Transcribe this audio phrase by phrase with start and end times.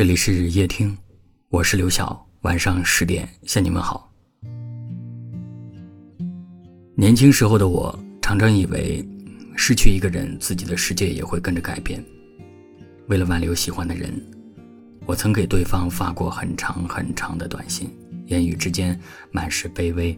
[0.00, 0.96] 这里是夜听，
[1.50, 2.26] 我是刘晓。
[2.40, 4.10] 晚上十点向你们好。
[6.94, 9.06] 年轻时候的我，常常以为
[9.54, 12.02] 失去一个人，自己的世界也会跟着改变。
[13.08, 14.10] 为了挽留喜欢的人，
[15.04, 17.94] 我曾给对方发过很长很长的短信，
[18.24, 18.98] 言语之间
[19.30, 20.16] 满是卑微；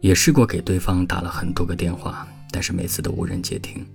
[0.00, 3.86] 也试过给对方打了很多个电话，但是每次都无人接听。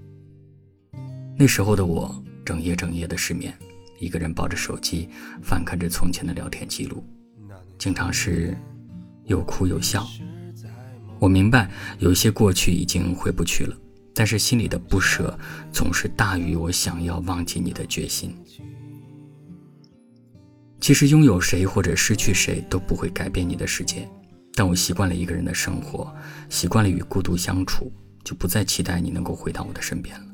[1.36, 3.52] 那时候的我，整夜整夜的失眠。
[4.04, 5.08] 一个人抱着手机，
[5.42, 7.02] 翻看着从前的聊天记录，
[7.78, 8.58] 经常是
[9.26, 10.06] 有哭有笑。
[11.20, 13.74] 我明白，有些过去已经回不去了，
[14.14, 15.40] 但是心里的不舍
[15.72, 18.36] 总是大于我想要忘记你的决心。
[20.82, 24.06] 其实拥有谁或者失去谁都不会改变你的世界，
[24.54, 26.14] 但我习惯了一个人的生活，
[26.50, 27.90] 习惯了与孤独相处，
[28.22, 30.33] 就不再期待你能够回到我的身边了。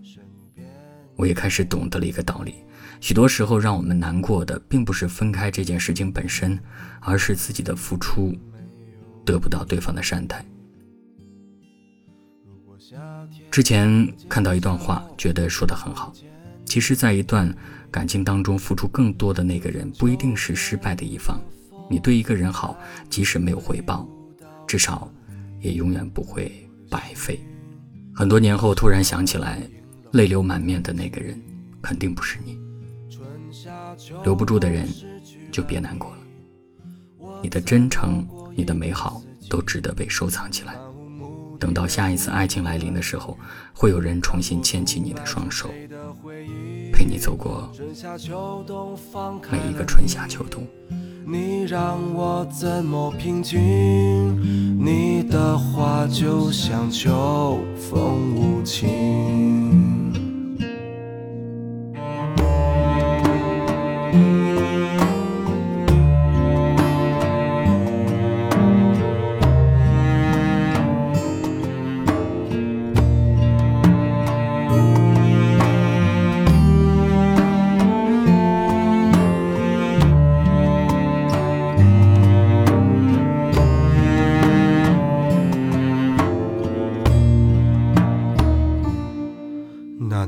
[1.19, 2.55] 我也开始懂得了一个道理。
[3.01, 6.57] 许多时候，让我们难过的并不是分开这件事情本身，
[7.01, 8.33] 而是自己的付出
[9.25, 10.45] 得不到对方的善待。
[13.51, 16.13] 之前看到一段话，觉得说的很好。
[16.63, 17.53] 其实，在一段
[17.91, 21.37] 感情当中，付出更多的那个人不一定是失败的一方。
[21.89, 22.79] 你对一个人好，
[23.09, 24.07] 即使没有回报，
[24.65, 25.11] 至少
[25.59, 27.37] 也永远不会白费。
[28.15, 29.61] 很多年后，突然想起来，
[30.11, 31.39] 泪流满面的那个人，
[31.81, 32.57] 肯定不是你。
[34.23, 34.87] 留不住的人，
[35.51, 36.17] 就别难过了。
[37.43, 40.75] 你的真诚，你的美好，都值得被收藏起来。
[41.59, 43.37] 等到下一次爱情来临的时候，
[43.73, 45.69] 会有人重新牵起你的双手，
[46.93, 47.69] 陪你走过
[49.51, 50.65] 每一个春夏秋冬。
[51.25, 53.59] 你让我怎么平静？
[54.83, 58.48] 你的话就像秋风无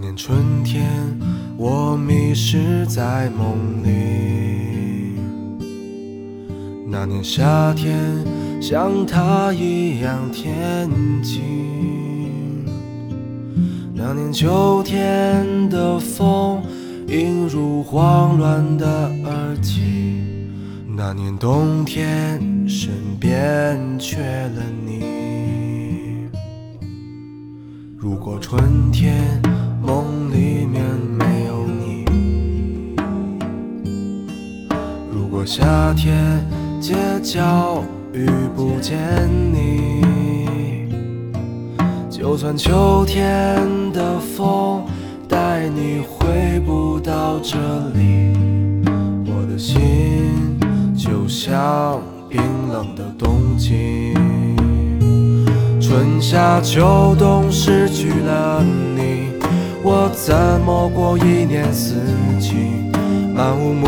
[0.01, 0.83] 那年春天，
[1.57, 5.19] 我迷失在梦里。
[6.89, 7.95] 那年夏天，
[8.59, 10.89] 像他一样天
[11.21, 12.65] 晴。
[13.93, 16.63] 那年秋天的风，
[17.07, 18.87] 映入慌乱的
[19.25, 20.23] 耳际。
[20.87, 22.89] 那年冬天，身
[23.19, 25.03] 边缺了你。
[27.95, 29.39] 如果春天。
[35.13, 36.41] 如果夏天
[36.79, 37.83] 街角
[38.13, 38.97] 遇不见
[39.51, 40.87] 你，
[42.09, 43.61] 就算秋天
[43.91, 44.83] 的风
[45.27, 47.57] 带你回不到这
[47.93, 48.33] 里，
[49.25, 50.57] 我的心
[50.95, 54.13] 就像冰冷的冬季，
[55.81, 59.29] 春夏秋冬失去了你。
[59.83, 61.95] 我怎么过一年四
[62.39, 62.55] 季？
[63.33, 63.87] 漫无目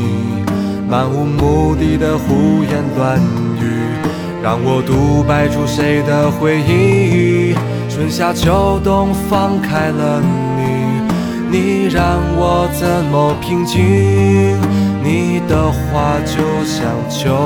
[0.91, 3.17] 漫无目的的胡言乱
[3.61, 3.63] 语，
[4.43, 7.55] 让我独白出谁的回忆？
[7.87, 10.21] 春夏秋冬放开了
[10.57, 14.59] 你，你让我怎么平静？
[15.01, 17.37] 你的话就像秋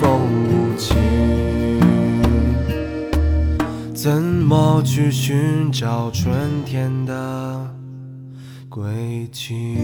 [0.00, 0.96] 风无情，
[3.92, 6.32] 怎么去寻找春
[6.64, 7.70] 天的？
[8.70, 9.76] 归期，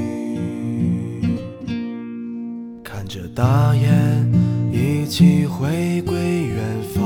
[3.17, 4.31] 着大雁
[4.71, 6.59] 一起回归远
[6.93, 7.03] 方，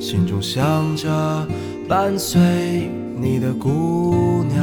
[0.00, 1.44] 心中想着
[1.88, 2.88] 伴随
[3.20, 4.62] 你的姑娘，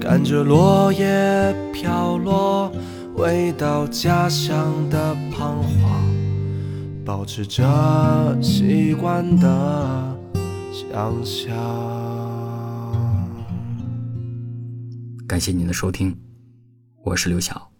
[0.00, 2.70] 看着落叶飘落，
[3.16, 6.00] 回到家乡的彷徨，
[7.04, 10.16] 保持着习惯的。
[10.72, 12.13] 想象。
[15.34, 16.16] 感谢您的收听，
[17.02, 17.73] 我是刘晓。